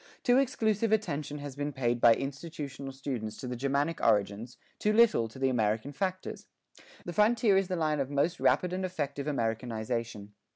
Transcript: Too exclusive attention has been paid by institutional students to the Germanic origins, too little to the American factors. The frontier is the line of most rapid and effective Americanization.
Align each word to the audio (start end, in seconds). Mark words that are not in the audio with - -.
Too 0.23 0.39
exclusive 0.39 0.91
attention 0.91 1.37
has 1.37 1.55
been 1.55 1.71
paid 1.71 2.01
by 2.01 2.15
institutional 2.15 2.91
students 2.91 3.37
to 3.37 3.47
the 3.47 3.55
Germanic 3.55 4.01
origins, 4.01 4.57
too 4.79 4.93
little 4.93 5.27
to 5.27 5.37
the 5.37 5.49
American 5.49 5.91
factors. 5.91 6.47
The 7.05 7.13
frontier 7.13 7.55
is 7.55 7.67
the 7.67 7.75
line 7.75 7.99
of 7.99 8.09
most 8.09 8.39
rapid 8.39 8.73
and 8.73 8.83
effective 8.83 9.27
Americanization. 9.27 10.33